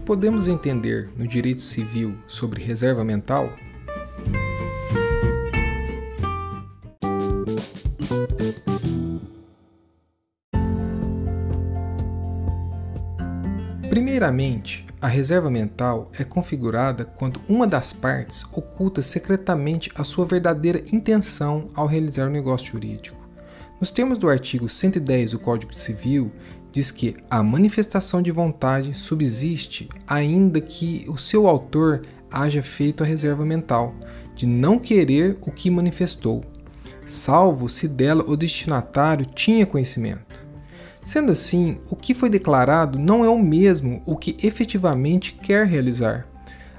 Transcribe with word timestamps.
podemos 0.00 0.48
entender 0.48 1.10
no 1.16 1.26
direito 1.26 1.62
civil 1.62 2.16
sobre 2.26 2.62
reserva 2.62 3.04
mental? 3.04 3.52
Primeiramente, 13.88 14.86
a 15.00 15.08
reserva 15.08 15.50
mental 15.50 16.10
é 16.18 16.24
configurada 16.24 17.04
quando 17.04 17.40
uma 17.48 17.66
das 17.66 17.92
partes 17.92 18.44
oculta 18.52 19.02
secretamente 19.02 19.90
a 19.94 20.04
sua 20.04 20.24
verdadeira 20.26 20.82
intenção 20.92 21.68
ao 21.74 21.86
realizar 21.86 22.28
o 22.28 22.30
negócio 22.30 22.72
jurídico. 22.72 23.25
Nos 23.78 23.90
termos 23.90 24.16
do 24.16 24.28
artigo 24.28 24.68
110 24.68 25.32
do 25.32 25.38
Código 25.38 25.74
Civil, 25.74 26.32
diz 26.72 26.90
que 26.90 27.14
a 27.30 27.42
manifestação 27.42 28.22
de 28.22 28.30
vontade 28.30 28.94
subsiste 28.94 29.88
ainda 30.06 30.62
que 30.62 31.04
o 31.08 31.18
seu 31.18 31.46
autor 31.46 32.00
haja 32.30 32.62
feito 32.62 33.02
a 33.02 33.06
reserva 33.06 33.44
mental 33.44 33.94
de 34.34 34.46
não 34.46 34.78
querer 34.78 35.36
o 35.42 35.52
que 35.52 35.70
manifestou, 35.70 36.42
salvo 37.04 37.68
se 37.68 37.86
dela 37.86 38.24
o 38.26 38.34
destinatário 38.34 39.26
tinha 39.26 39.66
conhecimento. 39.66 40.44
Sendo 41.04 41.30
assim, 41.32 41.78
o 41.90 41.94
que 41.94 42.14
foi 42.14 42.30
declarado 42.30 42.98
não 42.98 43.24
é 43.24 43.28
o 43.28 43.38
mesmo 43.38 44.02
o 44.06 44.16
que 44.16 44.36
efetivamente 44.42 45.34
quer 45.34 45.66
realizar. 45.66 46.26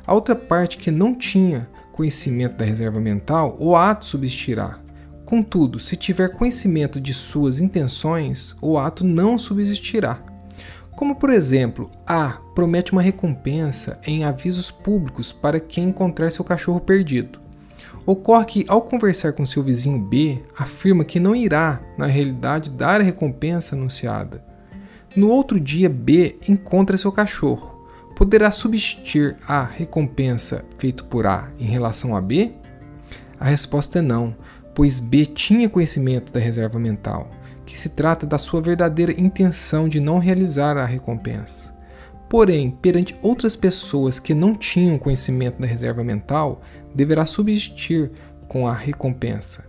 A 0.05 0.13
outra 0.13 0.35
parte 0.35 0.77
que 0.77 0.91
não 0.91 1.13
tinha 1.13 1.69
conhecimento 1.91 2.55
da 2.57 2.66
reserva 2.66 2.99
mental, 2.99 3.55
o 3.59 3.75
ato 3.75 4.05
subsistirá, 4.05 4.79
Contudo, 5.27 5.77
se 5.77 5.98
tiver 5.98 6.30
conhecimento 6.30 7.02
de 7.02 7.13
suas 7.13 7.59
intenções, 7.59 8.56
o 8.61 8.78
ato 8.78 9.03
não 9.03 9.38
subsistirá. 9.38 10.22
Como, 10.95 11.17
por 11.17 11.30
exemplo, 11.30 11.92
A 12.08 12.39
promete 12.56 12.94
uma 12.94 13.02
recompensa 13.02 14.00
em 14.08 14.23
avisos 14.23 14.72
públicos 14.72 15.34
para 15.34 15.59
quem 15.59 15.89
encontrar 15.89 16.30
seu 16.30 16.45
cachorro 16.45 16.80
perdido. 16.80 17.42
Ocorre 18.06 18.45
que, 18.45 18.66
ao 18.69 18.81
conversar 18.81 19.34
com 19.34 19.45
seu 19.45 19.61
vizinho 19.61 20.00
B, 20.00 20.42
afirma 20.58 21.03
que 21.03 21.19
não 21.19 21.36
irá, 21.36 21.81
na 21.97 22.06
realidade, 22.06 22.69
dar 22.69 23.02
a 23.02 23.03
recompensa 23.03 23.75
anunciada. 23.75 24.41
No 25.14 25.28
outro 25.28 25.59
dia, 25.59 25.89
B 25.89 26.38
encontra 26.47 26.95
seu 26.95 27.12
cachorro. 27.12 27.86
Poderá 28.16 28.50
substituir 28.50 29.36
a 29.45 29.62
recompensa 29.62 30.64
feita 30.78 31.03
por 31.03 31.28
A 31.28 31.52
em 31.59 31.66
relação 31.66 32.16
a 32.16 32.22
B? 32.22 32.53
A 33.38 33.44
resposta 33.45 34.00
é 34.00 34.02
não, 34.02 34.34
pois 34.78 35.00
B 35.00 35.25
tinha 35.25 35.67
conhecimento 35.67 36.31
da 36.31 36.39
reserva 36.39 36.78
mental, 36.78 37.31
que 37.66 37.75
se 37.75 37.89
trata 37.89 38.28
da 38.28 38.38
sua 38.38 38.61
verdadeira 38.61 39.11
intenção 39.19 39.89
de 39.89 40.00
não 40.00 40.19
realizar 40.19 40.78
a 40.78 40.86
recompensa. 40.86 41.75
Porém, 42.30 42.69
perante 42.69 43.17
outras 43.23 43.56
pessoas 43.56 44.19
que 44.19 44.36
não 44.36 44.53
tinham 44.53 45.00
conhecimento 45.00 45.59
da 45.59 45.66
reserva 45.66 46.03
mental, 46.03 46.61
deverá 46.94 47.25
subsistir 47.25 48.11
com 48.47 48.67
a 48.67 48.73
recompensa. 48.73 49.66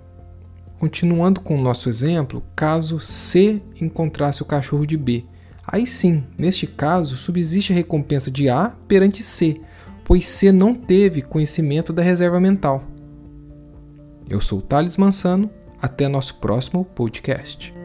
Continuando 0.79 1.41
com 1.41 1.59
o 1.59 1.63
nosso 1.63 1.89
exemplo, 1.89 2.45
caso 2.55 3.01
C 3.01 3.63
encontrasse 3.81 4.43
o 4.43 4.45
cachorro 4.45 4.87
de 4.87 4.99
B, 4.99 5.25
aí 5.67 5.87
sim, 5.87 6.23
neste 6.37 6.67
caso, 6.67 7.17
subsiste 7.17 7.73
a 7.73 7.77
recompensa 7.77 8.31
de 8.31 8.51
A 8.51 8.77
perante 8.87 9.23
C, 9.23 9.59
pois 10.05 10.27
C 10.27 10.53
não 10.53 10.75
teve 10.75 11.23
conhecimento 11.23 11.95
da 11.95 12.03
reserva 12.03 12.39
mental. 12.39 12.85
Eu 14.31 14.43
sou 14.43 14.61
Thales 14.61 14.99
Mansano, 14.99 15.51
até 15.81 16.07
nosso 16.07 16.35
próximo 16.35 16.85
podcast. 16.85 17.78